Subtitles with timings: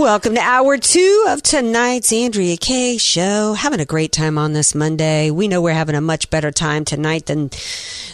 [0.00, 3.52] Welcome to hour two of tonight's Andrea Kaye show.
[3.52, 5.30] Having a great time on this Monday.
[5.30, 7.50] We know we're having a much better time tonight than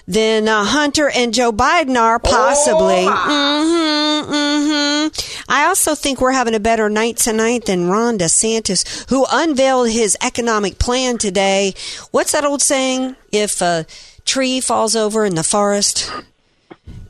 [0.08, 3.06] than uh, Hunter and Joe Biden are possibly.
[3.06, 5.06] hmm hmm
[5.48, 10.16] I also think we're having a better night tonight than Ron DeSantis, who unveiled his
[10.20, 11.72] economic plan today.
[12.10, 13.14] What's that old saying?
[13.30, 13.86] If a
[14.24, 16.10] tree falls over in the forest,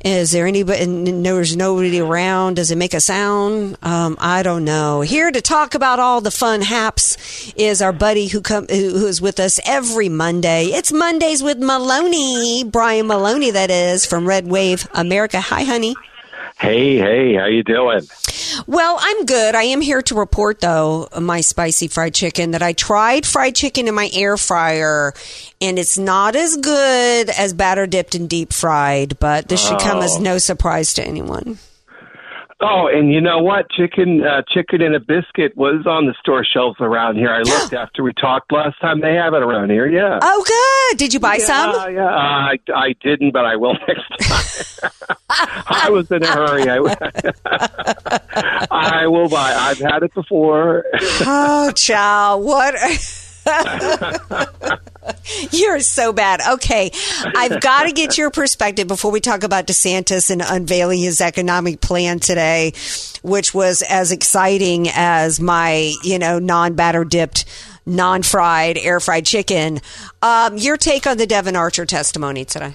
[0.06, 0.84] is there anybody?
[1.22, 2.56] There's nobody around.
[2.56, 3.76] Does it make a sound?
[3.82, 5.00] Um, I don't know.
[5.00, 9.20] Here to talk about all the fun haps is our buddy who come who is
[9.20, 10.66] with us every Monday.
[10.66, 15.40] It's Mondays with Maloney, Brian Maloney, that is from Red Wave America.
[15.40, 15.96] Hi, honey.
[16.58, 18.00] Hey, hey, how you doing?
[18.66, 19.54] Well, I'm good.
[19.54, 23.88] I am here to report, though, my spicy fried chicken that I tried fried chicken
[23.88, 25.12] in my air fryer,
[25.60, 29.18] and it's not as good as batter dipped and deep fried.
[29.18, 30.20] But this should come as Oh.
[30.20, 31.58] no surprise to anyone.
[32.58, 33.70] Oh, and you know what?
[33.70, 37.30] Chicken, uh, chicken and a biscuit was on the store shelves around here.
[37.30, 39.00] I looked after we talked last time.
[39.00, 39.86] They have it around here.
[39.86, 40.18] Yeah.
[40.22, 40.98] Oh, good.
[40.98, 41.94] Did you buy yeah, some?
[41.94, 44.90] Yeah, I, I didn't, but I will next time.
[45.28, 46.70] I was in a hurry.
[46.70, 46.78] I,
[48.70, 49.52] I will buy.
[49.52, 50.84] I've had it before.
[51.26, 52.38] Oh, chow!
[52.38, 52.74] what?
[55.50, 56.40] You're so bad.
[56.54, 56.90] Okay,
[57.24, 61.80] I've got to get your perspective before we talk about DeSantis and unveiling his economic
[61.80, 62.72] plan today,
[63.22, 67.44] which was as exciting as my, you know, non-batter dipped,
[67.86, 69.80] non-fried, air fried chicken.
[70.22, 72.74] Um, your take on the Devon Archer testimony today?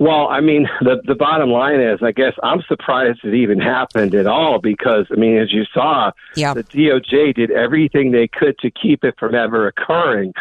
[0.00, 4.12] Well, I mean, the the bottom line is, I guess I'm surprised it even happened
[4.16, 6.52] at all because, I mean, as you saw, Yeah.
[6.52, 10.32] the DOJ did everything they could to keep it from ever occurring.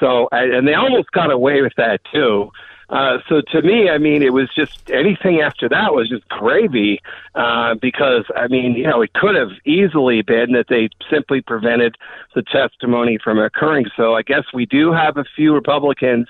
[0.00, 2.50] So, and they almost got away with that too.
[2.90, 7.00] Uh, so to me, I mean, it was just anything after that was just gravy
[7.36, 11.94] uh, because I mean, you know, it could have easily been that they simply prevented
[12.34, 13.86] the testimony from occurring.
[13.96, 16.26] So I guess we do have a few Republicans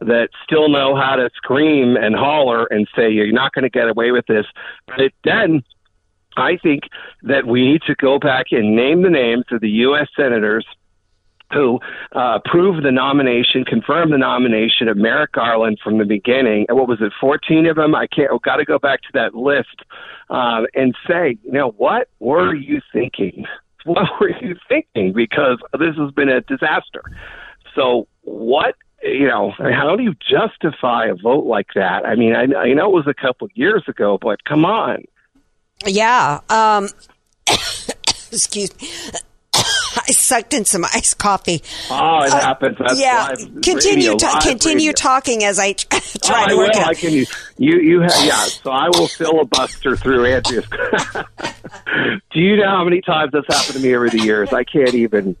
[0.00, 3.88] that still know how to scream and holler and say you're not going to get
[3.88, 4.46] away with this.
[4.86, 5.62] But then
[6.38, 6.84] I think
[7.22, 10.08] that we need to go back and name the names of the U.S.
[10.16, 10.64] senators
[11.52, 11.80] who
[12.14, 16.66] uh, approved the nomination, confirmed the nomination of Merrick Garland from the beginning.
[16.68, 17.94] And what was it, 14 of them?
[17.94, 19.84] I can't, got to go back to that list
[20.30, 23.44] um, and say, you know, what were you thinking?
[23.84, 25.12] What were you thinking?
[25.12, 27.02] Because this has been a disaster.
[27.74, 32.04] So, what, you know, how do you justify a vote like that?
[32.04, 35.04] I mean, I, I know it was a couple years ago, but come on.
[35.86, 36.40] Yeah.
[36.48, 36.88] Um,
[38.32, 39.18] excuse me.
[40.08, 41.62] I sucked in some iced coffee.
[41.90, 42.76] Oh, it happens.
[42.78, 44.10] That's yeah, continue.
[44.10, 44.92] radio, ta- continue radio.
[44.92, 45.90] talking as I try
[46.30, 46.80] Oh, I to work will.
[46.80, 46.96] it I out.
[46.96, 47.12] can.
[47.12, 47.26] You,
[47.58, 48.36] you have, yeah.
[48.44, 50.64] So I will filibuster through Andrea's.
[52.32, 54.52] Do you know how many times that's happened to me over the years?
[54.52, 55.36] I can't even.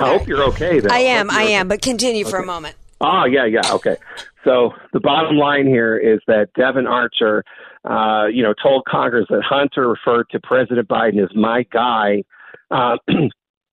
[0.00, 0.80] I hope you're okay.
[0.80, 0.88] Though.
[0.92, 1.28] I am.
[1.28, 1.68] Hope I you're am.
[1.68, 2.74] But continue for a moment.
[3.00, 3.96] Oh, yeah, yeah, okay.
[4.44, 7.44] So the bottom line here is that Devon Archer,
[7.84, 12.24] uh, you know, told Congress that Hunter referred to President Biden as my guy.
[12.70, 12.96] Uh,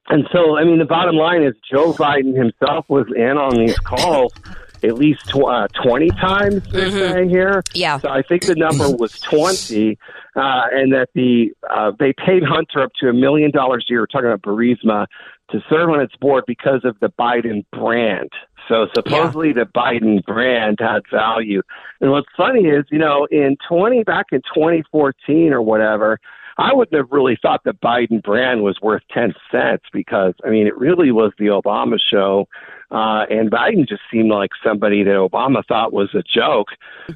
[0.09, 3.77] and so, I mean, the bottom line is Joe Biden himself was in on these
[3.79, 4.33] calls
[4.83, 7.63] at least tw- uh, 20 times, they're saying here.
[7.73, 7.99] Yeah.
[7.99, 9.97] So I think the number was 20,
[10.35, 14.05] uh, and that the uh, they paid Hunter up to a million dollars a year.
[14.05, 15.07] Talking about Burisma
[15.51, 18.29] to serve on its board because of the Biden brand.
[18.67, 21.61] So supposedly the Biden brand had value.
[21.99, 26.19] And what's funny is, you know, in 20 back in 2014 or whatever,
[26.57, 30.67] I wouldn't have really thought the Biden brand was worth 10 cents because I mean,
[30.67, 32.47] it really was the Obama show.
[32.93, 36.67] Uh, and Biden just seemed like somebody that Obama thought was a joke.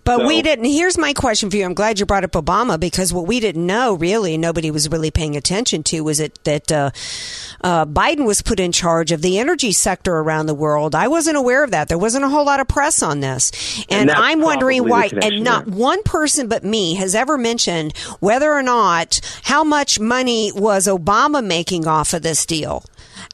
[0.04, 0.66] But So- we didn't.
[0.66, 1.66] Here's my question for you.
[1.66, 5.12] I'm glad you brought up Obama because what we didn't know, really, nobody was really
[5.12, 6.90] paying attention to, was it that uh,
[7.64, 10.96] uh, Biden was put in charge of the energy sector around the world.
[10.96, 11.90] I wasn't aware of that.
[11.90, 15.10] There wasn't a whole lot of press on this, and, And I'm wondering why.
[15.22, 20.52] And not one person but me has ever mentioned whether or not how much money
[20.52, 22.84] was Obama making off of this deal.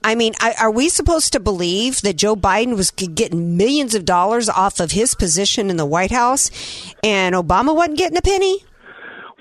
[0.03, 4.05] I mean, I, are we supposed to believe that Joe Biden was getting millions of
[4.05, 6.51] dollars off of his position in the White House
[7.03, 8.63] and Obama wasn't getting a penny?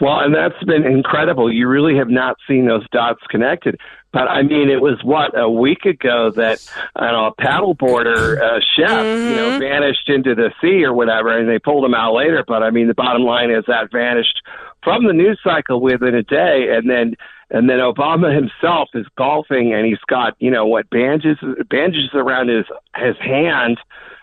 [0.00, 1.52] Well, and that's been incredible.
[1.52, 3.78] You really have not seen those dots connected.
[4.12, 6.58] But I mean, it was what a week ago that
[6.96, 11.36] I don't know, a paddleboarder uh, chef, you know, vanished into the sea or whatever,
[11.36, 12.44] and they pulled him out later.
[12.46, 14.42] But I mean, the bottom line is that vanished
[14.84, 17.14] from the news cycle within a day, and then
[17.52, 21.38] and then Obama himself is golfing, and he's got you know what bandages
[21.70, 22.64] bandages around his
[22.96, 23.78] his hand,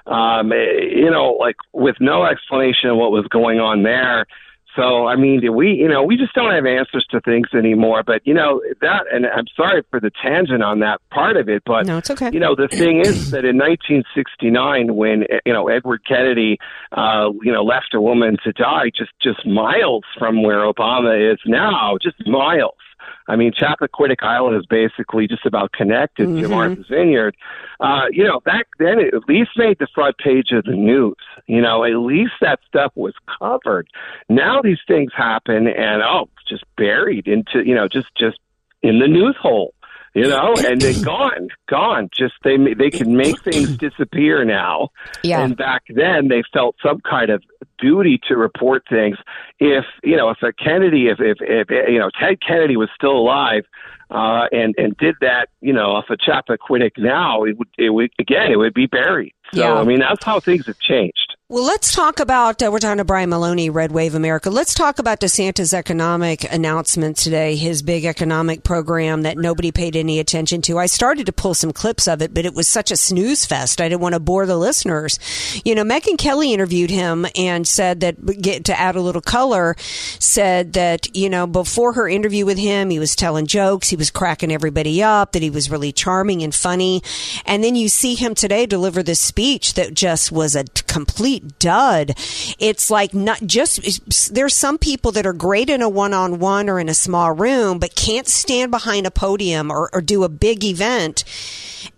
[0.08, 4.26] um, you know, like with no explanation of what was going on there.
[4.76, 8.02] So I mean, do we, you know, we just don't have answers to things anymore.
[8.04, 11.64] But you know that, and I'm sorry for the tangent on that part of it,
[11.66, 12.32] but No, it's okay.
[12.32, 16.58] you know, the thing is that in 1969, when you know Edward Kennedy,
[16.94, 21.40] uh, you know, left a woman to die just just miles from where Obama is
[21.46, 22.74] now, just miles.
[23.28, 27.36] I mean, Chappaquiddick Island is basically just about connected to Martha's Vineyard.
[27.80, 31.16] Uh, you know, back then it at least made the front page of the news.
[31.48, 33.88] You know, at least that stuff was covered.
[34.28, 38.40] Now these things happen and oh, just buried into you know, just just
[38.82, 39.74] in the news hole.
[40.16, 42.10] You know, and they're gone, gone.
[42.18, 44.90] Just they they can make things disappear now.
[45.24, 45.42] Yeah.
[45.42, 47.44] And back then, they felt some kind of
[47.78, 49.18] duty to report things.
[49.60, 53.12] If you know, if a Kennedy, if if, if you know Ted Kennedy was still
[53.18, 53.66] alive,
[54.10, 58.12] uh, and and did that, you know, off of Chappaquiddick now, it would it would
[58.20, 59.34] again it would be buried.
[59.54, 59.74] So Yeah.
[59.74, 61.36] I mean, that's how things have changed.
[61.52, 62.62] Well, let's talk about.
[62.62, 64.52] Uh, we're talking to Brian Maloney, Red Wave America.
[64.52, 70.20] Let's talk about DeSantis' economic announcement today, his big economic program that nobody paid any
[70.20, 70.78] attention to.
[70.78, 73.82] I started to pull some clips of it, but it was such a snooze fest.
[73.82, 75.18] I didn't want to bore the listeners.
[75.66, 79.76] You know, Megyn Kelly interviewed him and said that, get to add a little color,
[79.80, 84.10] said that, you know, before her interview with him, he was telling jokes, he was
[84.10, 87.04] cracking everybody up, that he was really charming and funny.
[87.46, 92.14] And then you see him today deliver this speech that just was a complete dud.
[92.58, 96.68] It's like not just, there's some people that are great in a one on one
[96.68, 100.30] or in a small room, but can't stand behind a podium or, or do a
[100.30, 101.24] big event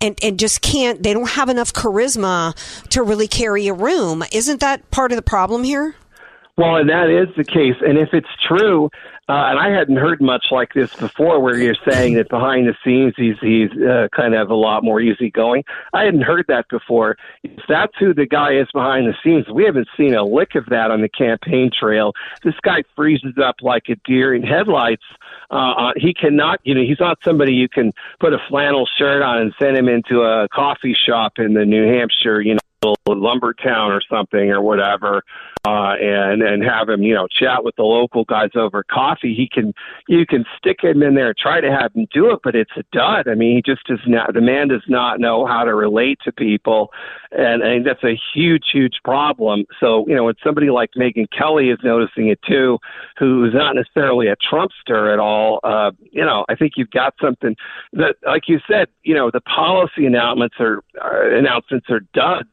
[0.02, 2.56] and, and just can't, they don't have enough charisma
[2.90, 4.24] to really carry a room.
[4.32, 5.96] Isn't that part of the problem here?
[6.58, 7.76] Well, and that is the case.
[7.82, 8.90] And if it's true,
[9.30, 12.76] uh, and I hadn't heard much like this before, where you're saying that behind the
[12.84, 15.64] scenes he's he's uh, kind of a lot more easygoing.
[15.94, 17.18] I hadn't heard that before.
[17.44, 20.66] If that's who the guy is behind the scenes, we haven't seen a lick of
[20.68, 22.14] that on the campaign trail.
[22.44, 25.04] This guy freezes up like a deer in headlights.
[25.52, 29.22] Uh, uh, he cannot, you know, he's not somebody you can put a flannel shirt
[29.22, 33.54] on and send him into a coffee shop in the New Hampshire, you know lumber
[33.54, 35.24] town or something or whatever
[35.66, 39.34] uh and and have him you know chat with the local guys over coffee.
[39.36, 39.74] He can
[40.08, 42.84] you can stick him in there try to have him do it but it's a
[42.92, 43.28] dud.
[43.28, 46.32] I mean he just does not the man does not know how to relate to
[46.32, 46.92] people
[47.32, 49.66] and think that's a huge huge problem.
[49.80, 52.78] So you know when somebody like megyn kelly is noticing it too
[53.18, 57.56] who's not necessarily a trumpster at all uh you know i think you've got something
[57.94, 62.50] that like you said you know the policy announcements are, are announcements are duds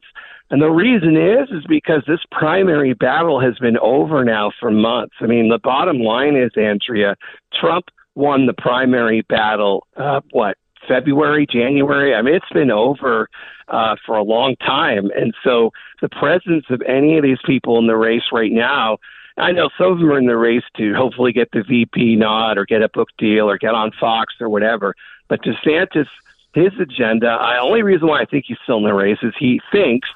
[0.51, 5.15] and the reason is, is because this primary battle has been over now for months.
[5.21, 7.15] I mean, the bottom line is, Andrea,
[7.53, 12.15] Trump won the primary battle, uh, what, February, January?
[12.15, 13.29] I mean, it's been over
[13.67, 15.11] uh, for a long time.
[15.15, 18.97] And so the presence of any of these people in the race right now,
[19.37, 22.57] I know some of them are in the race to hopefully get the VP nod
[22.57, 24.95] or get a book deal or get on Fox or whatever.
[25.27, 26.07] But DeSantis,
[26.53, 29.61] his agenda, the only reason why I think he's still in the race is he
[29.71, 30.09] thinks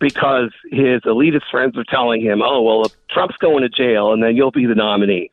[0.00, 4.22] because his elitist friends are telling him, oh, well, if Trump's going to jail and
[4.22, 5.30] then you'll be the nominee.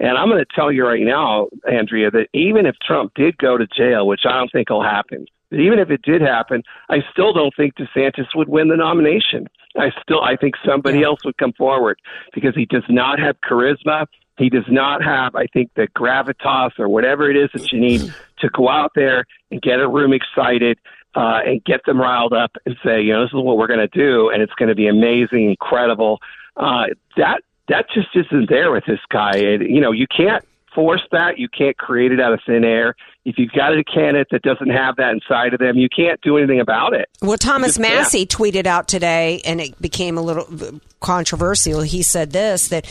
[0.00, 3.56] And I'm going to tell you right now, Andrea, that even if Trump did go
[3.56, 6.98] to jail, which I don't think will happen, but even if it did happen, I
[7.12, 9.48] still don't think DeSantis would win the nomination.
[9.76, 11.98] I still, I think somebody else would come forward
[12.34, 14.06] because he does not have charisma.
[14.38, 18.12] He does not have, I think, the gravitas or whatever it is that you need
[18.38, 20.78] to go out there and get a room excited
[21.14, 23.80] uh, and get them riled up and say, you know, this is what we're going
[23.80, 26.20] to do, and it's going to be amazing, incredible.
[26.56, 26.86] Uh,
[27.16, 29.36] that that just isn't there with this guy.
[29.36, 31.38] And, you know, you can't force that.
[31.38, 32.96] You can't create it out of thin air.
[33.24, 36.38] If you've got a candidate that doesn't have that inside of them, you can't do
[36.38, 37.10] anything about it.
[37.20, 41.82] Well, Thomas Massie tweeted out today, and it became a little controversial.
[41.82, 42.86] He said this that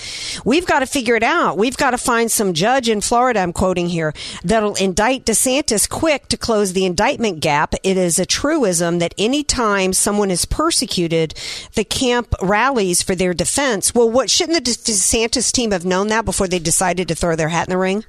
[0.45, 1.57] we've got to figure it out.
[1.57, 6.27] We've got to find some judge in Florida, I'm quoting here, that'll indict DeSantis quick
[6.27, 7.73] to close the indictment gap.
[7.83, 11.33] It is a truism that anytime someone is persecuted,
[11.73, 13.95] the camp rallies for their defense.
[13.95, 17.49] Well, what shouldn't the DeSantis team have known that before they decided to throw their
[17.49, 18.05] hat in the ring?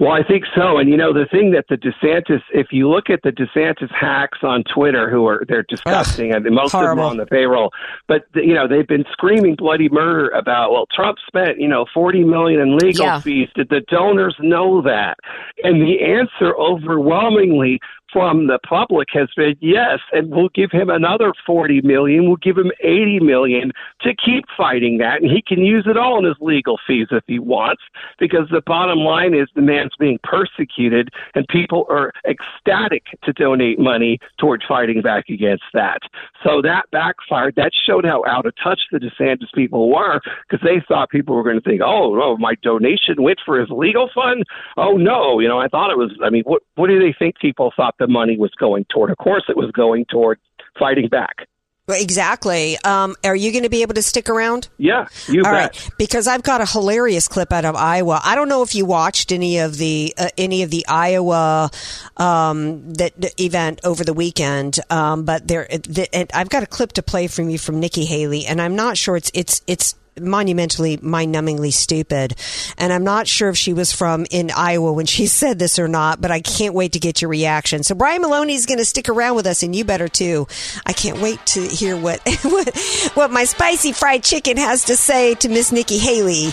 [0.00, 0.78] Well, I think so.
[0.78, 4.38] And you know, the thing that the DeSantis, if you look at the DeSantis hacks
[4.42, 6.90] on Twitter, who are they're disgusting, and most horrible.
[6.90, 7.70] of them are on the payroll.
[8.08, 10.72] But you know, they've been screaming bloody murder about.
[10.72, 13.20] Well, Trump spent you know forty million in legal Yeah.
[13.20, 13.48] fees.
[13.54, 15.16] Did the donors know that?
[15.62, 17.80] And the answer overwhelmingly
[18.14, 22.28] from the public has been yes, and we'll give him another 40 million.
[22.28, 26.20] We'll give him 80 million to keep fighting that, and he can use it all
[26.20, 27.82] in his legal fees if he wants.
[28.20, 33.80] Because the bottom line is the man's being persecuted, and people are ecstatic to donate
[33.80, 35.98] money toward fighting back against that.
[36.44, 37.56] So that backfired.
[37.56, 41.42] That showed how out of touch the DeSantis people were because they thought people were
[41.42, 44.44] going to think, oh, oh, my donation went for his legal fund.
[44.76, 46.12] Oh no, you know, I thought it was.
[46.22, 49.10] I mean, what what do they think people thought the money was going toward?
[49.10, 50.38] Of course, it was going toward
[50.78, 51.48] fighting back.
[51.86, 52.78] Exactly.
[52.82, 54.68] Um, are you going to be able to stick around?
[54.78, 55.52] Yeah, you All bet.
[55.52, 58.20] right, because I've got a hilarious clip out of Iowa.
[58.24, 61.70] I don't know if you watched any of the uh, any of the Iowa
[62.16, 66.66] um, that the event over the weekend, um, but there, the, and I've got a
[66.66, 69.94] clip to play from you from Nikki Haley, and I'm not sure it's it's it's
[70.20, 72.34] monumentally mind-numbingly stupid.
[72.78, 75.88] And i'm not sure if she was from in iowa when she said this or
[75.88, 77.82] not but i can't wait to get your reaction.
[77.82, 80.46] So brian maloney is going to stick around with us and you better too.
[80.86, 82.76] I can't wait to hear what what,
[83.14, 86.50] what my spicy fried chicken has to say to miss nikki haley.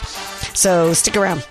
[0.53, 1.45] So stick around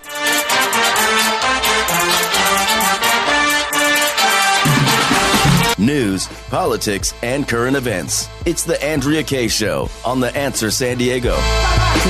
[5.81, 8.29] News, politics, and current events.
[8.45, 11.35] It's the Andrea Kaye Show on The Answer San Diego.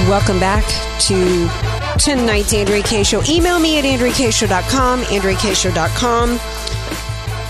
[0.08, 0.66] Welcome back
[1.02, 1.50] to
[1.98, 3.22] tonight's Andrea Kaye Show.
[3.30, 6.40] Email me at andreakshow.com, andreakshow.com.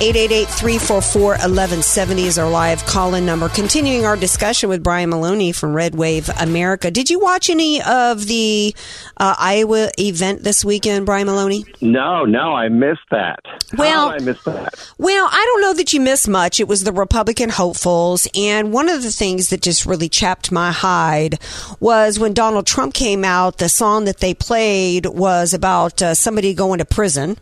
[0.01, 3.47] 888-344-1170 is our live call-in number.
[3.49, 6.89] Continuing our discussion with Brian Maloney from Red Wave America.
[6.89, 8.75] Did you watch any of the
[9.17, 11.65] uh, Iowa event this weekend, Brian Maloney?
[11.81, 13.41] No, no, I missed that.
[13.77, 14.73] Well- I missed that.
[14.97, 16.59] Well, I don't know that you missed much.
[16.59, 18.27] It was the Republican hopefuls.
[18.33, 21.37] And one of the things that just really chapped my hide
[21.79, 26.55] was when Donald Trump came out, the song that they played was about uh, somebody
[26.55, 27.37] going to prison.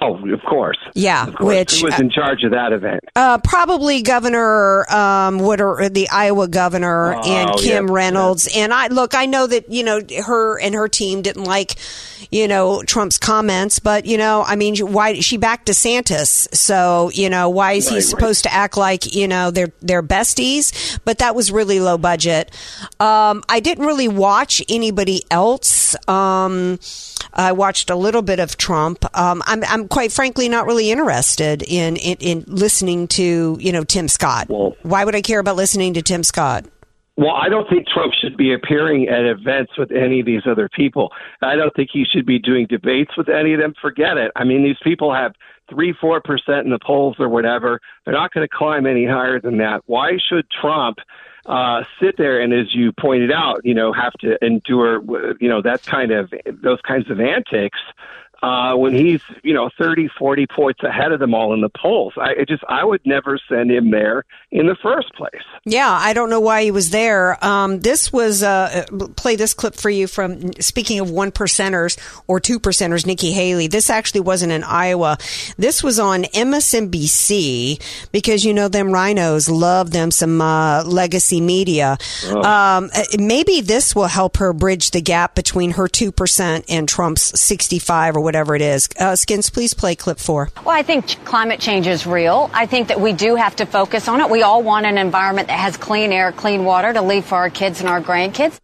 [0.00, 0.76] Oh, of course.
[0.94, 1.46] Yeah, Of course.
[1.56, 3.00] which Who was in charge of that event?
[3.16, 8.48] uh, probably Governor um, what are the Iowa governor Oh, and Kim yeah, Reynolds.
[8.54, 11.76] And I look, I know that you know her and her team didn't like
[12.30, 16.52] you know Trump's comments, but you know, I mean, why she backed DeSantis?
[16.54, 18.04] So you know, why is he Right, right.
[18.04, 20.98] supposed to act like you know they're they're besties?
[21.04, 22.50] But that was really low budget.
[23.00, 25.94] Um, I didn't really watch anybody else.
[26.08, 26.78] Um,
[27.32, 29.04] I watched a little bit of Trump.
[29.18, 33.84] Um, I'm, I'm quite frankly not really interested in, in, in listening to, you know,
[33.84, 34.48] Tim Scott.
[34.48, 36.64] Well- Why would I care about listening to Tim Scott?
[37.18, 40.70] Well, I don't think Trump should be appearing at events with any of these other
[40.74, 41.12] people.
[41.42, 43.74] I don't think he should be doing debates with any of them.
[43.80, 44.32] Forget it.
[44.36, 45.34] I mean, these people have
[45.68, 47.78] three, four percent in the polls or whatever.
[48.04, 49.82] They're not going to climb any higher than that.
[49.84, 50.96] Why should Trump
[51.44, 55.02] uh, sit there and, as you pointed out, you know, have to endure,
[55.40, 57.78] you know, that kind of those kinds of antics?
[58.44, 62.12] Uh, when he's, you know, 30, 40 points ahead of them all in the polls.
[62.18, 65.40] I it just, I would never send him there in the first place.
[65.64, 67.42] Yeah, I don't know why he was there.
[67.42, 68.84] Um, this was uh,
[69.16, 73.66] play this clip for you from speaking of one percenters or two percenters, Nikki Haley.
[73.66, 75.16] This actually wasn't in Iowa.
[75.56, 77.80] This was on MSNBC
[78.12, 81.96] because you know them rhinos love them some uh, legacy media.
[82.30, 86.86] Um, uh, maybe this will help her bridge the gap between her two percent and
[86.86, 88.88] Trump's sixty-five or whatever it is.
[88.98, 90.50] Uh, Skins, please play clip four.
[90.64, 92.50] Well, I think climate change is real.
[92.52, 94.28] I think that we do have to focus on it.
[94.30, 97.50] We all want an environment that has clean air, clean water to leave for our
[97.50, 98.58] kids and our grandkids.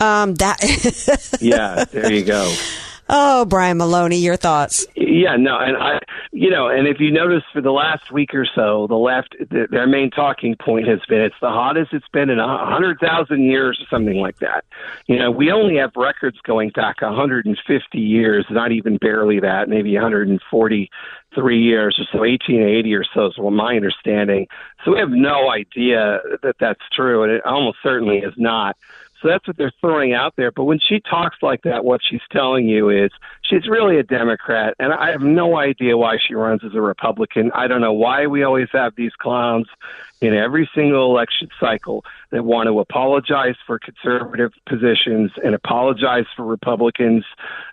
[0.00, 0.58] Um, that.
[1.40, 2.52] Yeah, there you go.
[3.08, 4.86] Oh, Brian Maloney, your thoughts?
[4.94, 5.98] Yeah, no, and I,
[6.32, 9.70] you know, and if you notice for the last week or so, the left, th
[9.70, 13.42] their main talking point has been it's the hottest it's been in a hundred thousand
[13.44, 14.64] years, or something like that.
[15.06, 19.68] You know, we only have records going back a 150 years, not even barely that,
[19.68, 24.46] maybe a 143 years or so, 1880 or so is what my understanding.
[24.84, 28.76] So we have no idea that that's true, and it almost certainly is not.
[29.22, 30.50] So that's what they're throwing out there.
[30.50, 33.10] But when she talks like that, what she's telling you is
[33.42, 37.50] she's really a Democrat, and I have no idea why she runs as a Republican.
[37.54, 39.66] I don't know why we always have these clowns
[40.20, 46.44] in every single election cycle that want to apologize for conservative positions and apologize for
[46.44, 47.24] Republicans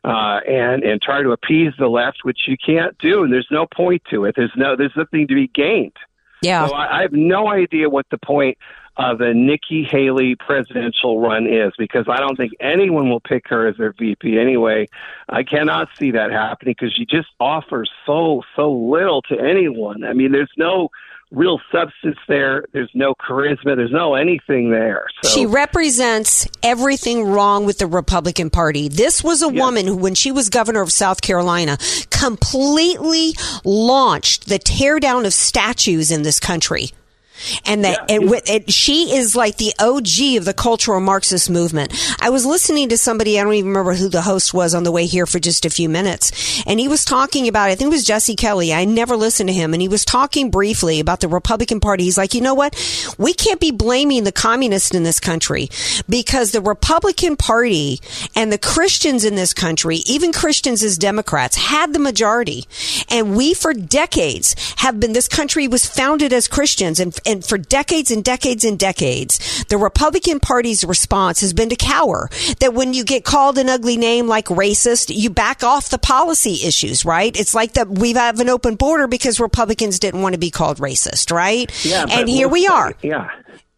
[0.03, 3.65] uh, and and try to appease the left, which you can't do, and there's no
[3.65, 4.35] point to it.
[4.35, 5.97] There's no there's nothing to be gained.
[6.43, 6.67] Yeah.
[6.67, 8.57] So I, I have no idea what the point
[8.95, 13.67] of the Nikki Haley presidential run is because I don't think anyone will pick her
[13.67, 14.87] as their VP anyway.
[15.29, 20.03] I cannot see that happening because she just offers so so little to anyone.
[20.03, 20.89] I mean, there's no
[21.33, 22.63] real substance there.
[22.73, 23.75] There's no charisma.
[23.75, 25.07] There's no anything there.
[25.23, 25.29] So.
[25.29, 28.87] She represents everything wrong with the Republican Party.
[28.87, 29.59] This was a Yes.
[29.59, 31.77] woman who, when she was governor of South Carolina,
[32.11, 33.33] completely
[33.65, 36.89] launched the teardown of statues in this country.
[37.65, 38.39] And that Yeah, yeah.
[38.45, 41.93] it, she is like the OG of the cultural Marxist movement.
[42.19, 44.91] I was listening to somebody, I don't even remember who the host was on the
[44.91, 46.63] way here for just a few minutes.
[46.65, 48.73] And he was talking about, I think it was Jesse Kelly.
[48.73, 49.73] I never listened to him.
[49.73, 52.03] And he was talking briefly about the Republican Party.
[52.03, 52.75] He's like, you know what?
[53.17, 55.69] We can't be blaming the communists in this country
[56.07, 57.99] because the Republican Party
[58.35, 62.65] and the Christians in this country, even Christians as Democrats, had the majority.
[63.09, 66.99] And we, for decades, have been, this country was founded as Christians.
[66.99, 71.75] And, and for decades and decades and decades, the Republican Party's response has been to
[71.75, 72.29] cower.
[72.59, 76.65] That when you get called an ugly name like racist, you back off the policy
[76.65, 77.37] issues, right?
[77.39, 80.77] It's like that we have an open border because Republicans didn't want to be called
[80.77, 81.71] racist, right?
[81.85, 82.93] Yeah, and here we are.
[83.01, 83.29] Yeah.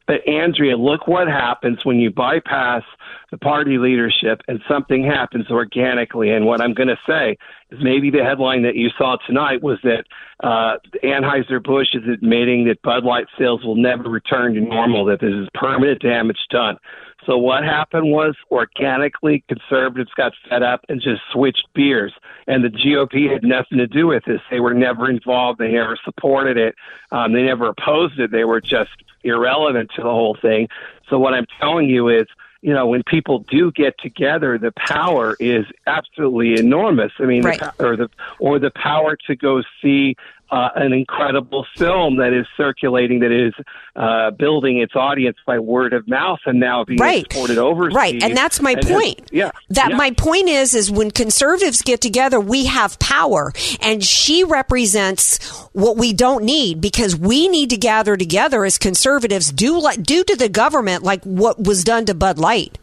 [0.07, 2.83] But Andrea, look what happens when you bypass
[3.32, 6.32] the party leadership and something happens organically.
[6.32, 7.38] And what I'm going to say
[7.72, 10.05] is maybe the headline that you saw tonight was that
[10.44, 15.34] uh, Anheuser-Busch is admitting that Bud Light sales will never return to normal, that this
[15.34, 16.77] is permanent damage done.
[17.25, 22.13] So what happened was organically conservatives got fed up and just switched beers.
[22.46, 24.41] And the GOP had nothing to do with this.
[24.51, 25.60] They were never involved.
[25.60, 26.75] They never supported it.
[27.12, 28.32] Um, they never opposed it.
[28.32, 28.91] They were just
[29.24, 30.67] irrelevant to the whole thing.
[31.10, 32.27] So what I'm telling you is,
[32.65, 37.12] you know, when people do get together, the power is absolutely enormous.
[37.19, 37.60] I mean, Right.
[37.60, 40.15] the, or the or the power to go see
[40.51, 43.53] uh, an incredible film that is circulating, that is
[43.96, 47.25] uh, building its audience by word of mouth, and now being Right.
[47.25, 47.96] exported overseas.
[47.96, 49.22] Right, and that's my And has- point.
[49.31, 49.96] yeah, That yeah.
[49.98, 55.39] my point is is when conservatives get together, we have power, and she represents
[55.74, 59.51] what we don't need because we need to gather together as conservatives.
[59.51, 62.77] Do like do to the government like what was done to Bud Light.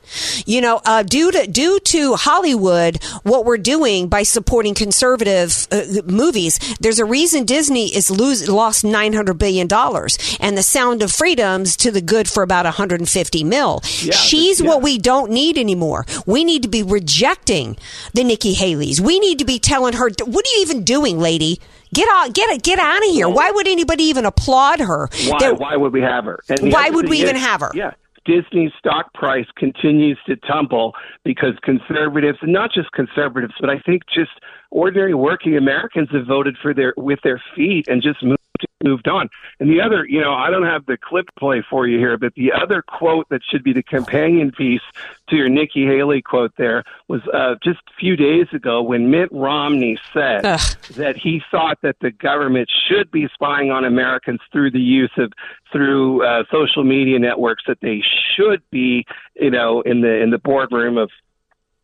[0.44, 5.82] You know, uh, due to due to Hollywood, what we're doing by supporting conservative uh,
[6.06, 6.58] movies.
[6.80, 11.12] There's a reason Disney is lose lost nine hundred billion dollars, and the Sound of
[11.12, 13.82] Freedom's to the good for about 150 mil.
[14.00, 14.68] Yeah, She's yeah.
[14.68, 16.06] what we don't need anymore.
[16.24, 17.76] We need to be rejecting
[18.14, 19.02] the Nikki Haley's.
[19.02, 21.60] We need to be telling her, "What are you even doing, lady?
[21.92, 25.10] Get out, get it, get out of here." Why would anybody even applaud her?
[25.28, 26.40] Why, That- why would we have her?
[26.62, 27.70] Why would we thing even have her?
[27.74, 27.90] Yeah.
[28.24, 34.04] Disney's stock price continues to tumble because conservatives, and not just conservatives, but I think
[34.14, 34.30] just
[34.72, 38.38] ordinary working Americans have voted for their with their feet and just moved
[38.82, 39.28] moved on.
[39.60, 42.34] And the other, you know, I don't have the clip play for you here, but
[42.34, 44.82] the other quote that should be the companion piece
[45.28, 49.28] to your Nikki Haley quote there was uh, just a few days ago when Mitt
[49.32, 50.60] Romney said Ugh.
[50.96, 55.32] that he thought that the government should be spying on Americans through the use of
[55.70, 58.02] through uh, social media networks that they
[58.36, 59.04] should be
[59.36, 61.10] you know in the in the boardroom of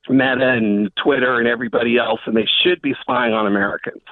[0.08, 4.02] Meta and Twitter and everybody else, and they should be spying on Americans.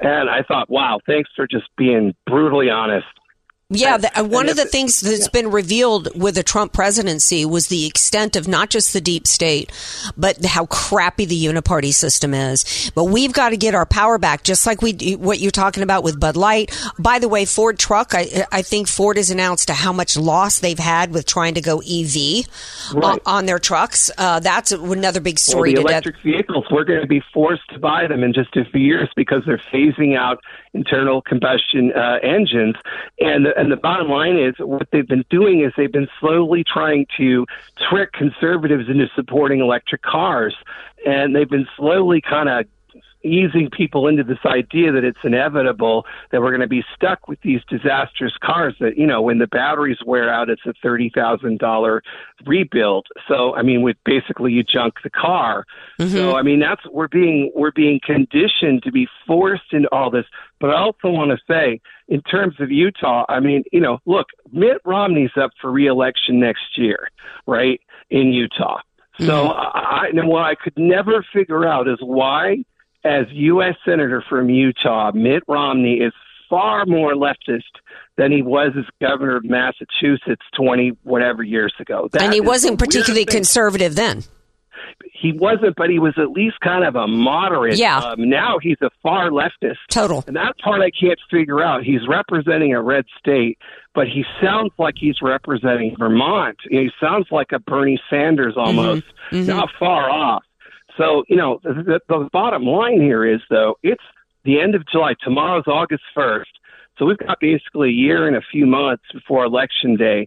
[0.00, 3.06] And I thought, wow, thanks for just being brutally honest.
[3.68, 7.44] Yeah, the, uh, one of the if- things that's been revealed with the Trump presidency
[7.44, 9.72] was the extent of not just the deep state,
[10.16, 12.92] but how crappy the uniparty system is.
[12.94, 16.04] But we've got to get our power back, just like we what you're talking about
[16.04, 16.70] with Bud Light.
[16.96, 20.78] By the way, Ford truck, I, I think Ford has announced how much loss they've
[20.78, 22.46] had with trying to go EV
[22.94, 23.20] on, Right.
[23.26, 24.12] on their trucks.
[24.16, 25.90] Uh, that's another big Well, story the to death.
[26.06, 29.08] electric vehicles, we're going to be forced to buy them in just a few years
[29.16, 30.38] because they're phasing out
[30.72, 32.76] internal combustion uh, engines.
[33.18, 36.64] And the, and the bottom line is, what they've been doing is they've been slowly
[36.64, 37.46] trying to
[37.90, 40.54] trick conservatives into supporting electric cars,
[41.06, 42.66] and they've been slowly kind of
[43.26, 47.40] easing people into this idea that it's inevitable that we're going to be stuck with
[47.42, 51.58] these disastrous cars that you know when the batteries wear out it's a thirty thousand
[51.58, 52.02] dollar
[52.46, 55.64] rebuild so i mean with basically you junk the car
[56.12, 60.26] so i mean that's we're being we're being conditioned to be forced into all this
[60.60, 64.28] but i also want to say in terms of utah i mean you know look
[64.52, 67.08] mitt romney's up for reelection next year
[67.46, 68.80] right in Utah.
[69.18, 69.58] So Mm-hmm.
[69.58, 72.64] I, I, what I could never figure out is why,
[73.06, 73.74] as U.S.
[73.84, 76.12] Senator from Utah, Mitt Romney is
[76.48, 77.62] far more leftist
[78.16, 82.08] than he was as governor of Massachusetts 20 whatever years ago.
[82.12, 83.34] That and he wasn't particularly thing.
[83.34, 84.24] conservative then.
[85.12, 87.78] He wasn't, but he was at least kind of a moderate.
[87.78, 87.98] Yeah.
[87.98, 89.76] Um, now he's a far leftist.
[89.90, 90.22] Total.
[90.26, 91.82] And that part I can't figure out.
[91.82, 93.58] He's representing a red state,
[93.94, 96.56] but he sounds like he's representing Vermont.
[96.68, 100.44] He sounds like a Bernie Sanders almost, not far off.
[100.96, 104.02] So, you know, the, the bottom line here is, though, it's
[104.44, 105.14] the end of July.
[105.22, 106.44] Tomorrow's August 1st.
[106.98, 110.26] So we've got basically a year and a few months before Election Day.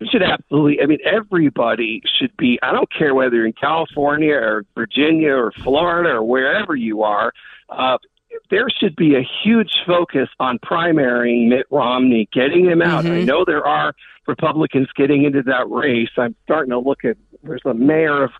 [0.00, 4.32] We should absolutely, I mean, everybody should be, I don't care whether you're in California
[4.32, 7.32] or Virginia or Florida or wherever you are,
[7.68, 7.98] uh,
[8.48, 13.04] there should be a huge focus on primarying Mitt Romney, getting him out.
[13.04, 13.92] I know there are
[14.26, 16.10] Republicans getting into that race.
[16.16, 18.30] I'm starting to look at, there's a mayor of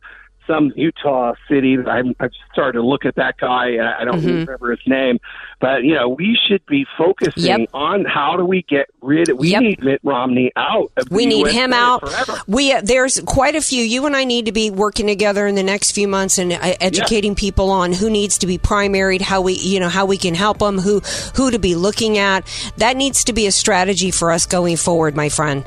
[0.50, 1.76] some Utah city.
[1.76, 3.76] that I'm, I've started to look at that guy.
[3.76, 5.18] I I don't remember his name,
[5.60, 7.70] but you know, we should be focusing Yep.
[7.74, 9.38] on how do we get rid of.
[9.38, 9.62] We Yep.
[9.62, 10.90] need Mitt Romney out.
[10.96, 12.00] Of We need him out.
[12.00, 12.40] forever.
[12.48, 13.82] We uh, there's quite a few.
[13.84, 16.58] You and I need to be working together in the next few months and uh,
[16.80, 20.34] educating people on who needs to be primaried, how we you know how we can
[20.34, 21.00] help them, who
[21.36, 22.44] who to be looking at.
[22.78, 25.64] That needs to be a strategy for us going forward, my friend.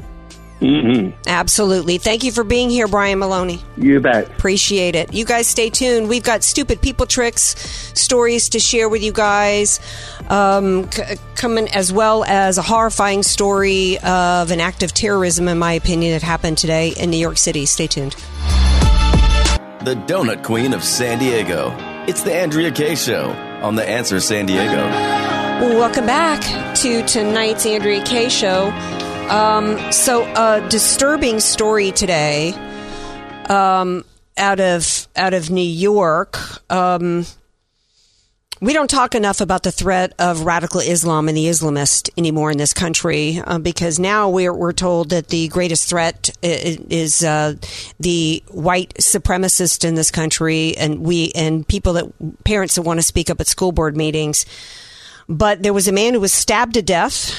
[0.59, 1.97] Hmm Absolutely.
[1.97, 3.59] Thank you for being here, Brian Maloney.
[3.75, 4.27] You bet.
[4.27, 5.13] Appreciate it.
[5.13, 6.07] You guys stay tuned.
[6.07, 7.55] We've got stupid people tricks
[7.99, 9.79] stories to share with you guys,
[10.29, 11.03] um, c-
[11.35, 16.13] coming as well as a horrifying story of an act of terrorism, in my opinion,
[16.13, 17.65] that happened today in New York City.
[17.65, 18.13] Stay tuned.
[19.83, 21.75] The Donut Queen of San Diego.
[22.07, 24.87] It's the Andrea Kaye Show on The Answer San Diego.
[25.77, 28.71] Welcome back to tonight's Andrea Kaye show.
[29.33, 32.53] Um, so, a disturbing story today
[33.49, 34.05] um,
[34.37, 36.37] out of out of New York.
[36.71, 37.25] Um,
[38.61, 42.59] we don't talk enough about the threat of radical Islam and the Islamist anymore in
[42.59, 47.55] this country uh, because now we're, we're told that the greatest threat is uh,
[47.99, 52.05] the white supremacist in this country, and we and people that
[52.43, 54.45] parents that want to speak up at school board meetings.
[55.27, 57.35] But there was a man who was stabbed to death,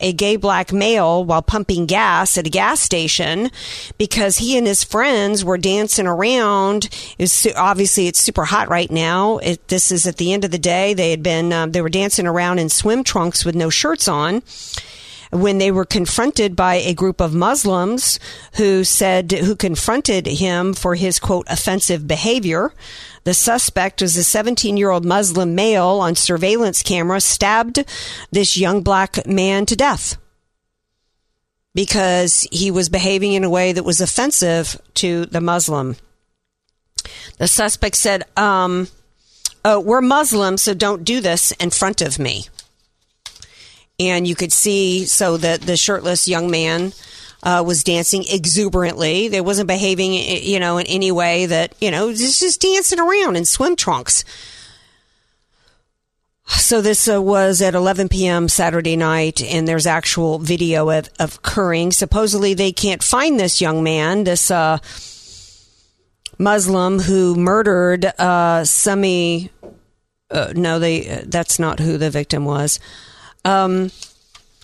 [0.00, 3.50] a gay black male, while pumping gas at a gas station
[3.98, 6.86] because he and his friends were dancing around.
[7.18, 9.38] It was obviously it's super hot right now.
[9.38, 10.94] It, this is at the end of the day.
[10.94, 14.42] They had been um, they were dancing around in swim trunks with no shirts on
[15.34, 18.20] when they were confronted by a group of Muslims
[18.54, 22.72] who said, who confronted him for his quote, offensive behavior.
[23.24, 27.84] The suspect was a 17 year old Muslim male on surveillance camera, stabbed
[28.30, 30.16] this young black man to death
[31.74, 35.96] because he was behaving in a way that was offensive to the Muslim.
[37.38, 38.88] The suspect said, um,
[39.64, 42.46] oh, we're Muslim, so don't do this in front of me
[43.98, 46.92] and you could see so that the shirtless young man
[47.44, 49.28] uh, was dancing exuberantly.
[49.28, 53.36] They wasn't behaving, you know, in any way that you know, just just dancing around
[53.36, 54.24] in swim trunks.
[56.46, 58.48] So this uh, was at 11 p.m.
[58.48, 61.92] Saturday night, and there's actual video of, of occurring.
[61.92, 64.78] Supposedly, they can't find this young man, this uh,
[66.38, 69.50] Muslim who murdered uh, Sami.
[70.30, 71.08] Uh, no, they.
[71.08, 72.78] Uh, that's not who the victim was.
[73.44, 73.90] Um,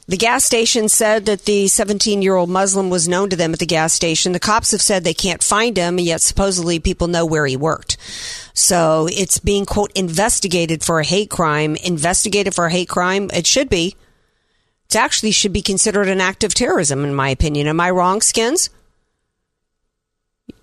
[0.06, 3.58] the gas station said that the 17 year old Muslim was known to them at
[3.58, 4.32] the gas station.
[4.32, 7.56] The cops have said they can't find him, and yet supposedly people know where he
[7.56, 7.96] worked.
[8.52, 11.76] So it's being, quote, investigated for a hate crime.
[11.76, 13.30] Investigated for a hate crime?
[13.32, 13.94] It should be.
[14.88, 17.68] It actually should be considered an act of terrorism, in my opinion.
[17.68, 18.70] Am I wrong, Skins?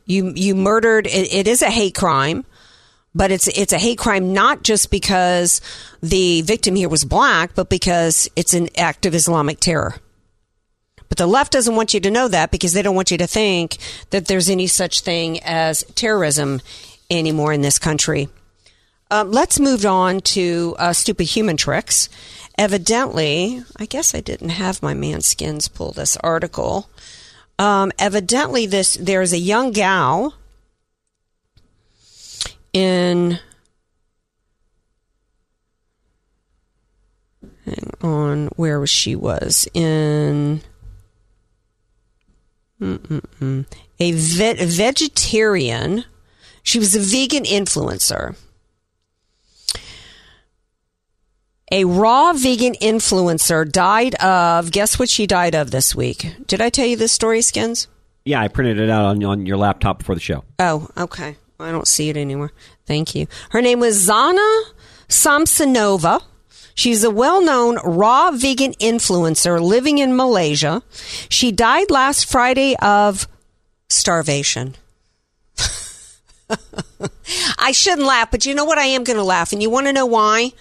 [0.05, 2.45] You, you murdered, it, it is a hate crime
[3.17, 5.59] but it's it's a hate crime not just because
[6.01, 9.95] the victim here was black, but because it's an act of Islamic terror.
[11.09, 13.27] But the left doesn't want you to know that because they don't want you to
[13.27, 13.77] think
[14.11, 16.61] that there's any such thing as terrorism
[17.09, 18.29] anymore in this country.
[19.09, 22.09] Um, let's move on to uh, stupid human tricks.
[22.57, 26.89] Evidently, I guess I didn't have my man skins pull this article.
[27.57, 30.35] Um, evidently, this there's a young gal
[32.77, 33.39] in
[37.65, 40.61] hang on where was she was in
[42.81, 43.65] mm-mm-mm.
[43.99, 46.03] a ve- vegetarian
[46.63, 48.35] she was a vegan influencer
[51.71, 56.69] a raw vegan influencer died of guess what she died of this week did i
[56.69, 57.87] tell you this story skins
[58.25, 60.43] Yeah, I printed it out on on your laptop before the show.
[60.59, 61.37] Oh, okay.
[61.59, 62.51] I don't see it anymore.
[62.85, 63.27] Thank you.
[63.49, 64.61] Her name was Zhanna
[65.07, 66.21] Samsonova.
[66.75, 70.83] She's a well known raw vegan influencer living in Malaysia.
[71.29, 73.27] She died last Friday of
[73.89, 74.75] starvation.
[77.57, 78.77] I shouldn't laugh, but you know what?
[78.77, 79.51] I am going to laugh.
[79.51, 80.51] And you want to know why?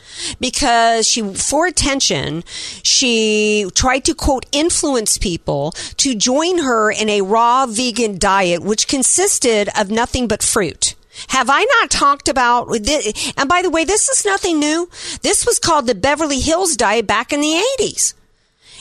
[0.40, 2.42] Because she, for attention,
[2.82, 8.88] she tried to quote influence people to join her in a raw vegan diet, which
[8.88, 10.94] consisted of nothing but fruit.
[11.28, 12.68] Have I not talked about?
[12.68, 14.90] And by the way, this is nothing new.
[15.22, 18.12] This was called the Beverly Hills diet back in the 80s.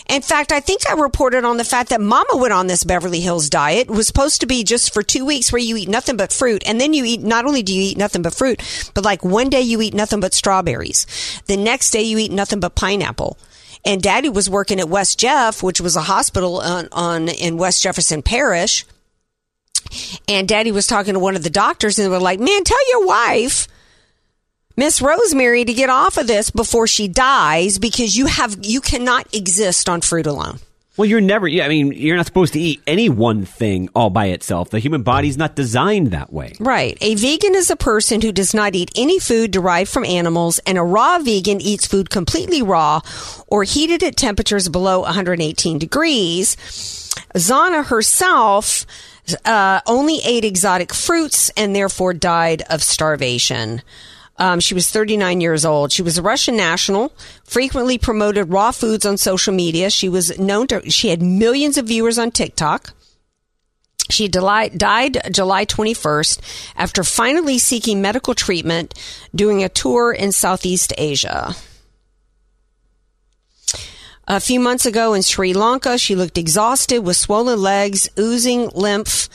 [0.07, 3.21] In fact, I think I reported on the fact that Mama went on this Beverly
[3.21, 3.89] Hills diet.
[3.89, 6.63] It was supposed to be just for two weeks where you eat nothing but fruit.
[6.67, 8.61] And then you eat, not only do you eat nothing but fruit,
[8.93, 11.07] but like one day you eat nothing but strawberries.
[11.47, 13.37] The next day you eat nothing but pineapple.
[13.83, 17.81] And daddy was working at West Jeff, which was a hospital on, on in West
[17.81, 18.85] Jefferson Parish.
[20.27, 22.89] And daddy was talking to one of the doctors and they were like, man, tell
[22.89, 23.67] your wife
[24.77, 29.33] Miss Rosemary to get off of this before she dies because you have you cannot
[29.33, 30.59] exist on fruit alone.
[30.97, 31.47] Well, you're never.
[31.47, 34.69] Yeah, I mean, you're not supposed to eat any one thing all by itself.
[34.69, 36.53] The human body's not designed that way.
[36.59, 36.97] Right.
[37.01, 40.77] A vegan is a person who does not eat any food derived from animals, and
[40.77, 43.01] a raw vegan eats food completely raw
[43.47, 46.55] or heated at temperatures below 118 degrees.
[47.35, 48.85] Zana herself
[49.43, 53.81] uh, only ate exotic fruits and therefore died of starvation.
[54.37, 55.91] Um, she was 39 years old.
[55.91, 59.89] She was a Russian national, frequently promoted raw foods on social media.
[59.89, 62.93] She was known to, she had millions of viewers on TikTok.
[64.09, 68.93] She died July 21st after finally seeking medical treatment
[69.33, 71.55] doing a tour in Southeast Asia.
[74.27, 79.29] A few months ago in Sri Lanka, she looked exhausted with swollen legs, oozing lymph,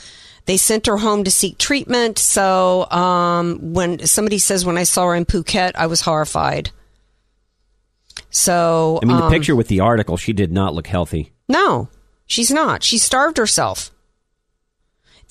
[0.45, 2.17] they sent her home to seek treatment.
[2.17, 6.71] So um, when somebody says when I saw her in Phuket, I was horrified.
[8.29, 11.31] So I mean, the um, picture with the article, she did not look healthy.
[11.47, 11.89] No,
[12.25, 12.83] she's not.
[12.83, 13.91] She starved herself.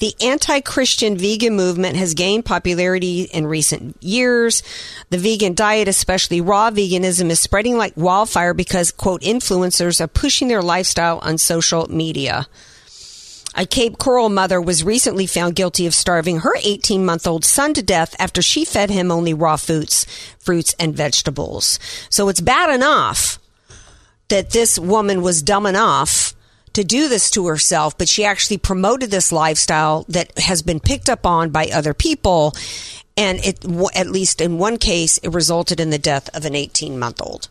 [0.01, 4.63] The anti Christian vegan movement has gained popularity in recent years.
[5.11, 10.49] The vegan diet, especially raw veganism, is spreading like wildfire because, quote, influencers are pushing
[10.49, 12.47] their lifestyle on social media.
[13.55, 17.75] A Cape Coral mother was recently found guilty of starving her 18 month old son
[17.75, 20.07] to death after she fed him only raw fruits,
[20.39, 21.79] fruits and vegetables.
[22.11, 23.39] So it's bad enough
[24.29, 26.35] that this woman was dumb enough
[26.75, 31.09] to do this to herself, but she actually promoted this lifestyle that has been picked
[31.09, 32.55] up on by other people.
[33.17, 33.65] And it,
[33.97, 37.49] at least in one case, it resulted in the death of an 18 month old.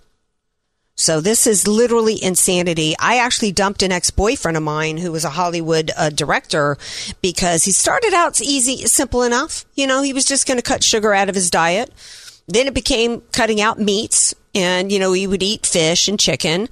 [0.99, 2.93] So this is literally insanity.
[2.99, 6.77] I actually dumped an ex-boyfriend of mine who was a Hollywood uh, director
[7.21, 9.63] because he started out easy, simple enough.
[9.75, 11.93] You know, he was just going to cut sugar out of his diet.
[12.49, 16.67] Then it became cutting out meats and, you know, he would eat fish and chicken.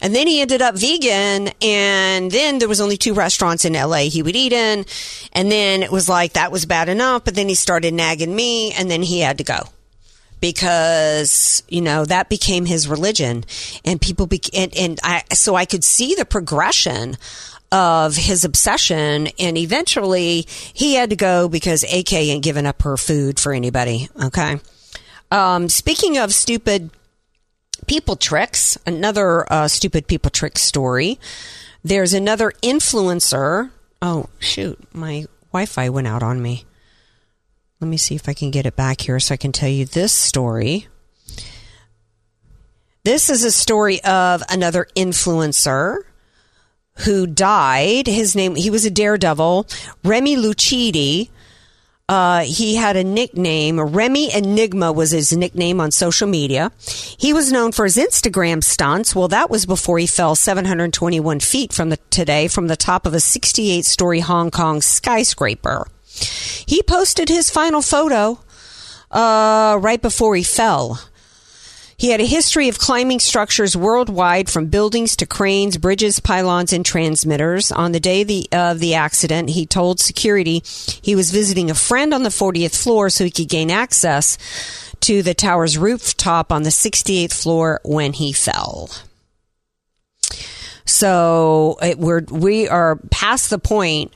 [0.00, 1.50] And then he ended up vegan.
[1.60, 4.86] And then there was only two restaurants in LA he would eat in.
[5.32, 7.24] And then it was like, that was bad enough.
[7.24, 9.71] But then he started nagging me and then he had to go
[10.42, 13.44] because you know that became his religion.
[13.86, 17.16] And people be- and, and I so I could see the progression
[17.70, 19.28] of his obsession.
[19.38, 24.10] And eventually he had to go because AK ain't giving up her food for anybody.
[24.22, 24.60] Okay.
[25.30, 26.90] Um, speaking of stupid
[27.86, 31.18] people tricks another uh, stupid people trick story.
[31.84, 33.70] There's another influencer.
[34.02, 34.78] Oh shoot.
[34.92, 36.64] My Wi-Fi went out on me
[37.82, 39.84] let me see if I can get it back here so I can tell you
[39.84, 40.86] this story.
[43.04, 45.96] This is a story of another influencer
[46.98, 48.06] who died.
[48.06, 49.66] His name, he was a daredevil,
[50.04, 51.30] Remy Lucidi.
[52.08, 53.80] Uh, he had a nickname.
[53.80, 56.70] Remy Enigma was his nickname on social media.
[57.18, 59.14] He was known for his Instagram stunts.
[59.16, 63.14] Well, that was before he fell 721 feet from the today from the top of
[63.14, 65.88] a 68 story Hong Kong skyscraper.
[66.66, 68.40] He posted his final photo
[69.10, 71.00] uh, right before he fell.
[71.96, 76.84] He had a history of climbing structures worldwide, from buildings to cranes, bridges, pylons, and
[76.84, 77.70] transmitters.
[77.70, 80.62] On the day of the, of the accident, he told security
[81.00, 84.36] he was visiting a friend on the 40th floor so he could gain access
[85.02, 88.90] to the tower's rooftop on the 68th floor when he fell.
[90.84, 94.12] So it, we're we are past the point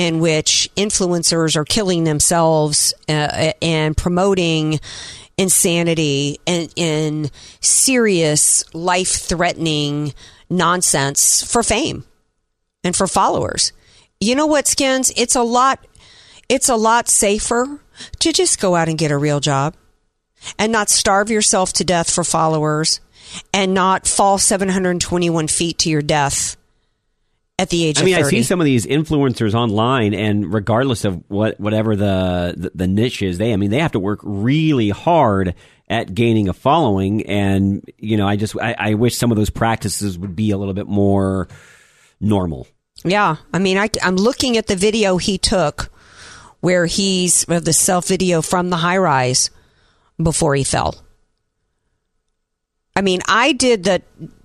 [0.00, 4.80] in which influencers are killing themselves uh, and promoting
[5.36, 10.14] insanity and in serious life threatening
[10.48, 12.04] nonsense for fame
[12.82, 13.74] and for followers.
[14.20, 15.12] You know what, Skins?
[15.16, 15.86] It's a lot.
[16.48, 17.82] It's a lot safer
[18.20, 19.76] to just go out and get a real job,
[20.58, 23.00] and not starve yourself to death for followers,
[23.52, 26.56] and not fall 721 feet to your death
[27.60, 28.26] at the age I mean, 30.
[28.26, 32.86] I see some of these influencers online, and regardless of what whatever the, the the
[32.86, 35.54] niche is, they I mean they have to work really hard
[35.86, 39.50] at gaining a following, and you know, I just I, I wish some of those
[39.50, 41.48] practices would be a little bit more
[42.18, 42.66] normal.
[43.04, 45.90] Yeah, I mean, I, I'm looking at the video he took
[46.60, 49.50] where he's uh, the self video from the high rise
[50.22, 50.94] before he fell.
[52.96, 54.02] I mean, I did the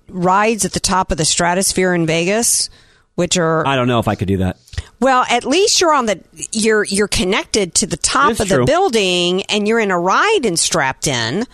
[0.08, 2.68] rides at the top of the stratosphere in Vegas,
[3.16, 4.56] which are I don't know if I could do that.
[5.00, 8.64] well, at least you're on the you're you're connected to the top It's of the
[8.64, 11.44] building and you're in a ride and strapped in.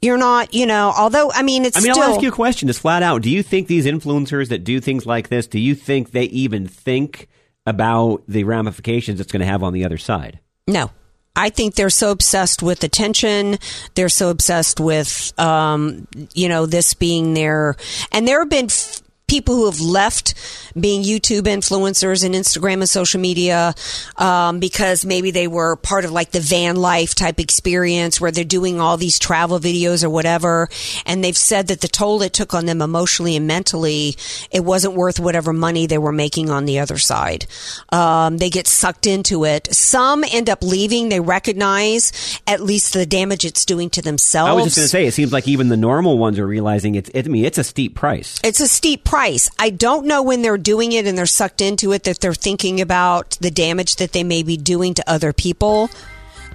[0.00, 2.32] You're not, you know, although I mean it's I mean, still I'll ask you a
[2.32, 3.22] question, just flat out.
[3.22, 6.66] Do you think these influencers that do things like this, do you think they even
[6.66, 7.28] think
[7.66, 10.40] about the ramifications it's going to have on the other side?
[10.66, 10.90] No.
[11.36, 13.58] I think they're so obsessed with attention.
[13.94, 17.76] They're so obsessed with, um, you know, this being their,
[18.10, 19.00] and there have been f-
[19.32, 20.34] people who have left
[20.78, 23.74] being YouTube influencers and Instagram and social media,
[24.18, 28.44] um, because maybe they were part of like the van life type experience where they're
[28.44, 30.68] doing all these travel videos or whatever.
[31.06, 34.16] And they've said that the toll it took on them emotionally and mentally,
[34.50, 37.46] it wasn't worth whatever money they were making on the other side.
[37.88, 39.74] Um, they get sucked into it.
[39.74, 41.08] Some end up leaving.
[41.08, 42.12] They recognize
[42.46, 44.50] at least the damage it's doing to themselves.
[44.50, 46.96] I was just going to say, it seems like even the normal ones are realizing
[46.96, 47.08] it's.
[47.14, 48.38] It, I mean, it's a steep price.
[48.44, 49.21] It's a steep price.
[49.58, 52.80] I don't know when they're doing it and they're sucked into it that they're thinking
[52.80, 55.90] about the damage that they may be doing to other people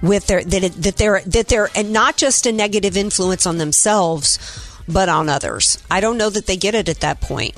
[0.02, 3.56] with their that it, that they're that they're and not just a negative influence on
[3.56, 4.38] themselves
[4.86, 5.82] but on others.
[5.90, 7.54] I don't know that they get it at that point.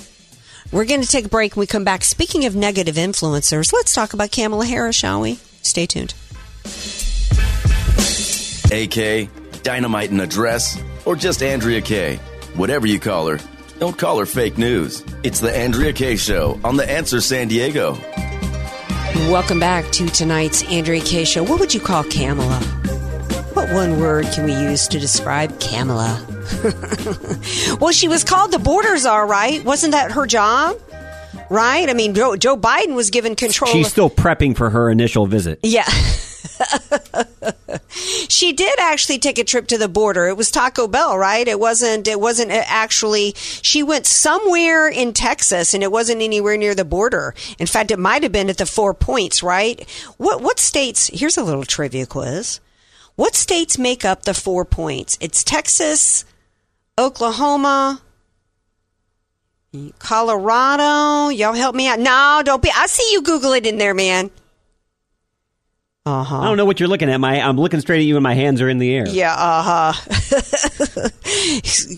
[0.71, 2.05] We're going to take a break when we come back.
[2.05, 5.41] Speaking of negative influencers, let's talk about Kamala Harris, shall we?
[5.63, 6.15] Stay tuned.
[8.73, 9.29] AK,
[9.65, 12.21] Dynamite in a Dress, or just Andrea Kaye.
[12.55, 13.39] Whatever you call her,
[13.81, 15.03] don't call her fake news.
[15.23, 17.97] It's the Andrea Kaye Show on The Answer San Diego.
[19.31, 21.43] Welcome back to tonight's Andrea Kaye show.
[21.43, 22.61] What would you call Kamala?
[23.55, 26.25] What one word can we use to describe Kamala?
[27.81, 29.65] well, she was called the border czar, right?
[29.65, 30.77] Wasn't that her job?
[31.49, 31.89] Right?
[31.89, 33.73] I mean, Joe, Joe Biden was given control.
[33.73, 35.59] She's of- still prepping for her initial visit.
[35.63, 35.89] yeah.
[37.91, 40.27] she did actually take a trip to the border.
[40.27, 41.47] It was Taco Bell, right?
[41.47, 42.07] It wasn't.
[42.09, 43.35] It wasn't uh, actually.
[43.37, 47.35] She went somewhere in Texas, and it wasn't anywhere near the border.
[47.59, 49.89] In fact, it might have been at the Four Points, right?
[50.17, 51.11] What what states?
[51.13, 52.61] Here's a little trivia quiz.
[53.17, 55.19] What states make up the Four Points?
[55.21, 56.25] It's Texas,
[56.99, 58.01] Oklahoma.
[60.01, 62.01] Colorado, y'all help me out.
[62.01, 62.73] No, don't be.
[62.75, 64.31] I see you Google it in there, man.
[66.11, 66.41] Uh huh.
[66.41, 67.19] I don't know what you're looking at.
[67.19, 69.09] My I'm looking straight at you, and my hands are in the air.
[69.09, 71.09] Yeah, uh huh.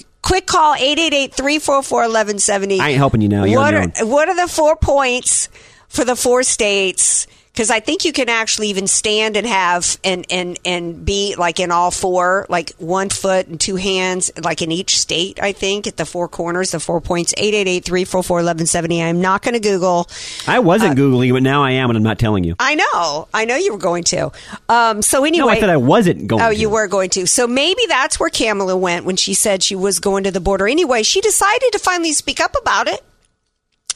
[0.22, 2.78] Quick call 888-344-1170.
[2.78, 3.44] I ain't helping you now.
[3.44, 5.48] You're what are what are the four points
[5.88, 7.26] for the four states?
[7.52, 11.60] Because I think you can actually even stand and have and and and be like
[11.60, 15.38] in all four, like one foot and two hands, like in each state.
[15.42, 17.34] I think at the four corners, the four points.
[17.34, 19.02] 888-344-1170.
[19.02, 20.08] I'm not going to Google.
[20.46, 22.54] I wasn't googling, but now I am, and I'm not telling you.
[22.58, 24.30] I know, I know you were going to.
[24.68, 26.42] Um, so anyway, No, I said I wasn't going.
[26.42, 26.56] Oh, to.
[26.56, 27.26] you were going to.
[27.26, 30.66] So maybe that's where Kamala went when she said she was going to the border.
[30.66, 33.04] Anyway, she decided to finally speak up about it.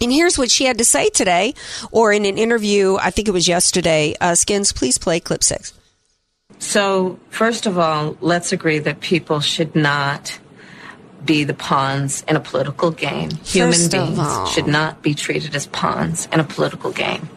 [0.00, 1.54] And here's what she had to say today,
[1.90, 4.14] or in an interview, I think it was yesterday.
[4.20, 5.72] Uh, Skins, please play clip six.
[6.59, 10.38] So, first of all, let's agree that people should not
[11.24, 13.30] be the pawns in a political game.
[13.44, 17.28] Human First beings should not be treated as pawns in a political game.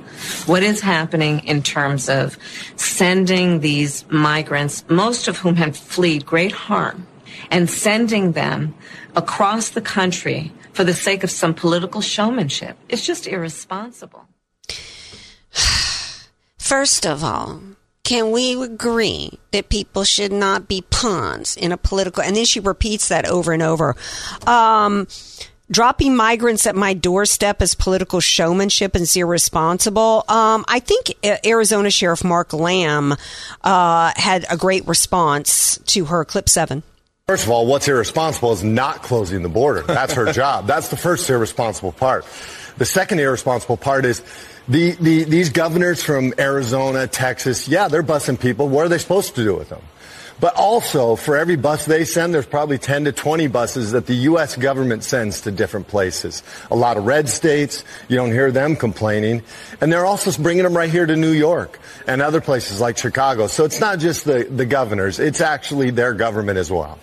[0.46, 2.38] What is happening in terms of
[2.76, 7.08] sending these migrants, most of whom have fled great harm,
[7.50, 8.76] and sending them
[9.16, 14.30] across the country for the sake of some political showmanship It's just irresponsible.
[16.58, 17.60] First of all,
[18.04, 22.24] can we agree that people should not be pawns in a political?
[22.24, 23.98] And then she repeats that over and over.
[24.48, 25.10] Um,
[25.70, 30.24] dropping migrants at my doorstep is political showmanship and is irresponsible.
[30.30, 31.14] Um, I think
[31.46, 33.18] Arizona Sheriff Mark Lamb
[33.66, 36.84] uh, had a great response to her clip seven.
[37.30, 39.84] First of all, what's irresponsible is not closing the border.
[39.84, 40.66] That's her job.
[40.66, 42.26] That's the first irresponsible part.
[42.80, 44.24] The second irresponsible part is
[44.68, 48.68] the, the, these governors from Arizona, Texas, yeah, they're busing people.
[48.68, 49.84] What are they supposed to do with them?
[50.40, 54.16] But also, for every bus they send, there's probably 10 to 20 buses that the
[54.16, 54.56] U.S.
[54.56, 56.42] government sends to different places.
[56.72, 59.44] A lot of red states, you don't hear them complaining.
[59.82, 61.78] And they're also bringing them right here to New York
[62.08, 63.46] and other places like Chicago.
[63.46, 66.98] So it's not just the, the governors, it's actually their government as well.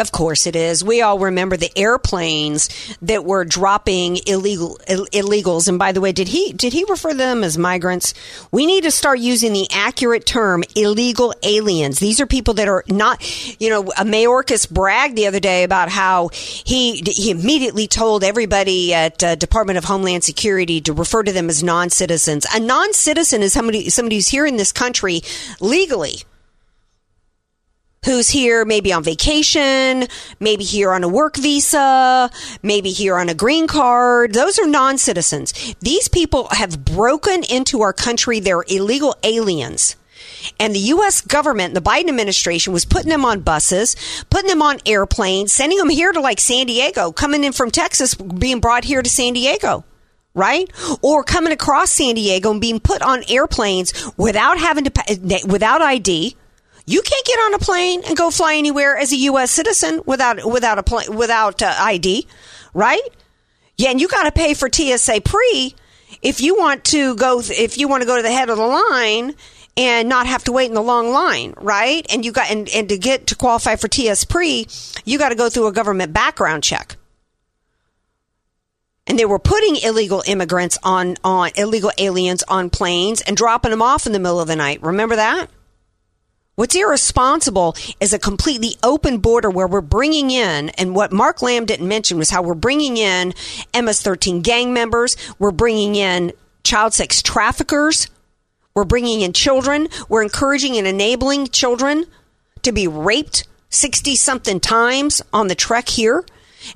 [0.00, 0.82] Of course it is.
[0.82, 2.70] We all remember the airplanes
[3.02, 5.68] that were dropping illegal Ill- illegals.
[5.68, 8.14] And by the way, did he did he refer them as migrants?
[8.50, 11.98] We need to start using the accurate term illegal aliens.
[11.98, 13.20] These are people that are not,
[13.60, 18.94] you know, a Mayorkas bragged the other day about how he he immediately told everybody
[18.94, 22.46] at uh, Department of Homeland Security to refer to them as non-citizens.
[22.54, 25.20] A non-citizen is somebody somebody who's here in this country
[25.60, 26.22] legally
[28.04, 30.06] who's here maybe on vacation,
[30.38, 32.30] maybe here on a work visa,
[32.62, 34.32] maybe here on a green card.
[34.32, 35.52] Those are non citizens.
[35.80, 38.40] These people have broken into our country.
[38.40, 39.96] They're illegal aliens.
[40.58, 41.20] And the U.S.
[41.20, 43.94] government, the Biden administration, was putting them on buses,
[44.30, 48.14] putting them on airplanes, sending them here to like San Diego, coming in from Texas,
[48.14, 49.84] being brought here to San Diego
[50.32, 50.70] right?
[51.02, 56.36] Or coming across San Diego and being put on airplanes without having to, without ID,
[56.90, 59.52] you can't get on a plane and go fly anywhere as a U.S.
[59.52, 62.26] citizen without without a plane without uh, ID,
[62.74, 63.00] right?
[63.76, 65.74] Yeah, and you got to pay for TSA pre
[66.20, 68.66] if you want to go if you want to go to the head of the
[68.66, 69.34] line
[69.76, 72.04] and not have to wait in the long line, right?
[72.12, 74.66] And you got and, and to get to qualify for TS pre,
[75.04, 76.96] you got to go through a government background check.
[79.06, 83.80] And they were putting illegal immigrants on on illegal aliens on planes and dropping them
[83.80, 84.82] off in the middle of the night.
[84.82, 85.50] Remember that?
[86.56, 91.64] What's irresponsible is a completely open border where we're bringing in, and what Mark Lamb
[91.64, 93.32] didn't mention was how we're bringing in
[93.74, 96.32] MS 13 gang members, we're bringing in
[96.62, 98.08] child sex traffickers,
[98.74, 102.04] we're bringing in children, we're encouraging and enabling children
[102.62, 106.24] to be raped 60 something times on the trek here.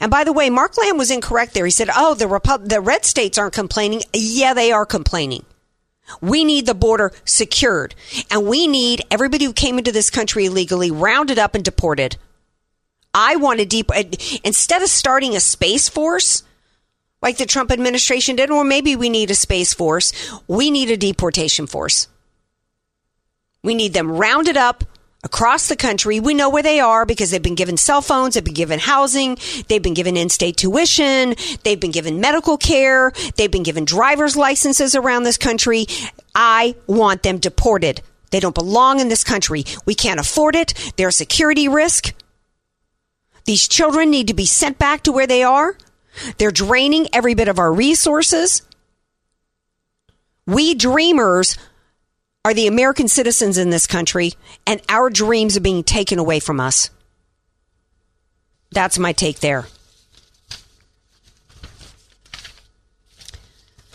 [0.01, 1.67] And by the way, Mark Lamb was incorrect there.
[1.67, 4.03] He said, oh, the, Repu- the red states aren't complaining.
[4.15, 5.45] Yeah, they are complaining.
[6.21, 7.95] We need the border secured.
[8.31, 12.17] And we need everybody who came into this country illegally rounded up and deported.
[13.13, 13.91] I want to deep,
[14.43, 16.43] instead of starting a space force
[17.23, 20.13] like the Trump administration did, or maybe we need a space force,
[20.47, 22.09] we need a deportation force.
[23.63, 24.85] We need them rounded up
[25.25, 26.21] across the country.
[26.21, 29.39] We know where they are because they've been given cell phones, they've been given housing,
[29.69, 34.95] they've been given in-state tuition, they've been given medical care, they've been given driver's licenses
[34.95, 35.87] around this country.
[36.35, 38.03] I want them deported.
[38.31, 39.65] They don't belong in this country.
[39.87, 40.75] We can't afford it.
[40.97, 42.13] They're a security risk.
[43.45, 45.77] These children need to be sent back to where they are.
[46.39, 48.63] They're draining every bit of our resources.
[50.47, 51.57] We dreamers
[52.45, 54.33] are the American citizens in this country,
[54.67, 56.91] and our dreams are being taken away from us.
[58.71, 59.67] That's my take there.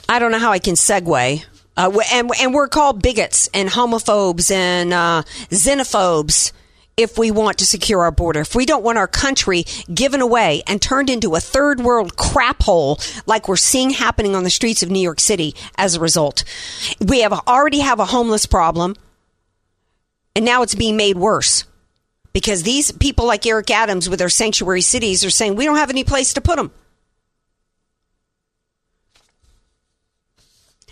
[0.07, 1.45] I don't know how I can segue.
[1.77, 6.51] Uh, and, and we're called bigots and homophobes and uh, xenophobes
[6.99, 10.61] if we want to secure our border, if we don't want our country given away
[10.67, 14.83] and turned into a third world crap hole like we're seeing happening on the streets
[14.83, 16.43] of New York City as a result.
[16.99, 18.97] We have already have a homeless problem
[20.35, 21.63] and now it's being made worse
[22.33, 25.89] because these people like Eric Adams with their sanctuary cities are saying we don't have
[25.89, 26.69] any place to put them.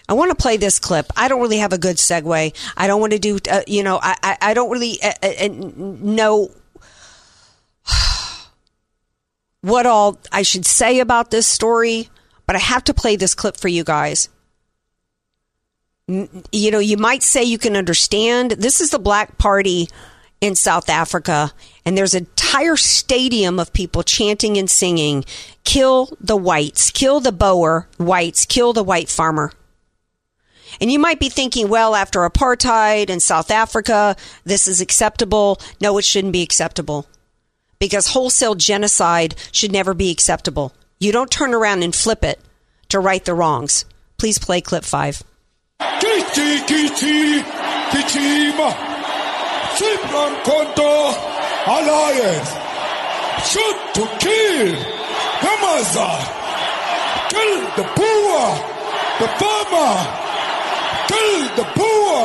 [0.10, 1.12] I want to play this clip.
[1.18, 2.56] I don't really have a good segue.
[2.78, 5.50] I don't want to do, uh, you know, I, I, I don't really uh, uh,
[5.52, 6.52] know
[9.62, 12.10] what all I should say about this story,
[12.46, 14.30] but I have to play this clip for you guys.
[16.08, 18.52] You know, you might say you can understand.
[18.52, 19.90] This is the Black Party
[20.40, 21.52] in South Africa,
[21.86, 25.26] and there's an entire stadium of people chanting and singing,
[25.66, 29.52] Kill the whites, kill the Boer whites, kill the white farmer.
[30.80, 35.60] And you might be thinking, well, after apartheid in South Africa, this is acceptable.
[35.82, 37.08] No, it shouldn't be acceptable
[37.80, 40.74] because wholesale genocide should never be acceptable.
[41.00, 42.40] You don't turn around and flip it
[42.90, 43.86] to right the wrongs.
[44.18, 45.24] Please play clip five.
[45.80, 46.58] Kichi,
[47.92, 48.74] kichima.
[49.78, 51.14] Konto
[51.68, 52.50] Alliance.
[53.46, 54.76] Shoot to kill.
[55.40, 56.10] Hamaza.
[57.30, 58.56] Kill the poor,
[59.20, 59.96] the farmer,
[61.08, 62.20] Kill the poor,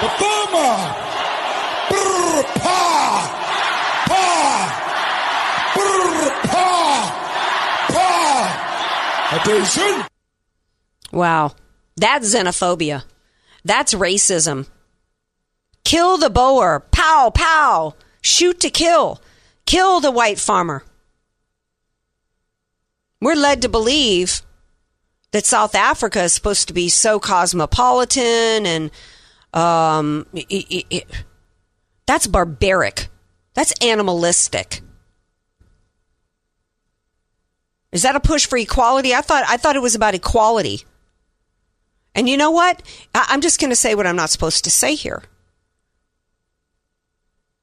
[0.00, 0.74] the farmer.
[1.88, 2.84] Brr, pa,
[4.06, 4.24] pa,
[5.74, 6.70] brr, pa,
[7.88, 8.10] pa.
[9.36, 10.04] Attention.
[11.12, 11.52] Wow,
[11.96, 13.04] that's xenophobia.
[13.64, 14.66] That's racism.
[15.84, 16.80] Kill the Boer.
[16.90, 17.94] Pow, pow.
[18.20, 19.22] Shoot to kill.
[19.66, 20.84] Kill the white farmer.
[23.20, 24.42] We're led to believe
[25.32, 28.90] that South Africa is supposed to be so cosmopolitan and
[29.52, 31.06] um, it, it,
[32.06, 33.08] that's barbaric.
[33.54, 34.80] That's animalistic.
[37.90, 39.14] Is that a push for equality?
[39.14, 40.84] I thought I thought it was about equality.
[42.14, 42.82] And you know what?
[43.14, 45.22] I, I'm just going to say what I'm not supposed to say here.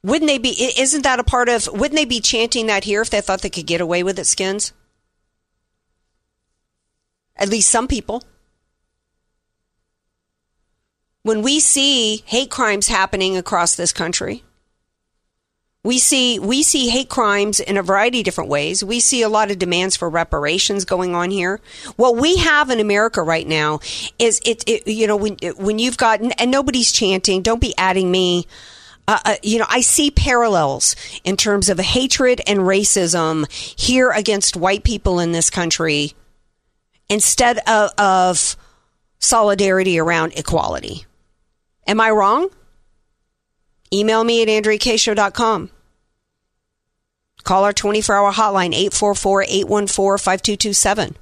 [0.04, 0.50] Wouldn't they be?
[0.78, 1.68] Isn't that a part of?
[1.72, 4.26] Wouldn't they be chanting that here if they thought they could get away with it,
[4.26, 4.74] skins?
[7.38, 8.24] At least some people.
[11.24, 14.44] When we see hate crimes happening across this country,
[15.84, 18.84] we see we see hate crimes in a variety of different ways.
[18.84, 21.62] We see a lot of demands for reparations going on here.
[21.96, 23.80] What we have in America right now
[24.18, 27.44] is it, it you know when when you've got and nobody's chanting.
[27.44, 28.48] Don't be adding me.
[29.08, 34.58] Uh, uh, you know, I see parallels in terms of hatred and racism here against
[34.58, 36.16] white people in this country
[37.10, 38.58] instead of, of
[39.20, 41.06] solidarity around equality.
[41.88, 42.50] Am I wrong?
[43.94, 45.70] Email me at andreakshow.com.
[47.44, 51.16] Call our 24 hour hotline, 844 814 5227.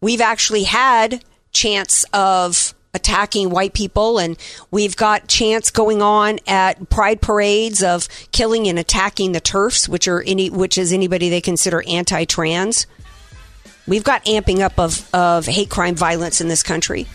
[0.00, 4.36] We've actually had chance of attacking white people and
[4.70, 10.08] we've got chants going on at pride parades of killing and attacking the turfs which
[10.08, 12.86] are any which is anybody they consider anti-trans
[13.88, 17.08] we've got amping up of, of hate crime violence in this country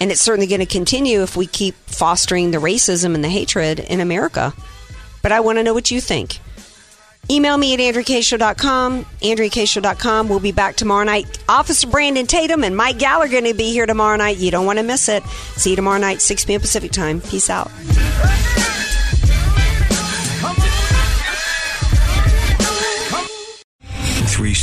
[0.00, 3.78] and it's certainly going to continue if we keep fostering the racism and the hatred
[3.78, 4.54] in America.
[5.22, 6.38] But I want to know what you think.
[7.30, 10.28] Email me at andreakshow.com, andreakshow.com.
[10.28, 11.38] We'll be back tomorrow night.
[11.48, 14.38] Officer Brandon Tatum and Mike Gallagher are going to be here tomorrow night.
[14.38, 15.22] You don't want to miss it.
[15.24, 16.60] See you tomorrow night, 6 p.m.
[16.60, 17.20] Pacific time.
[17.20, 17.70] Peace out.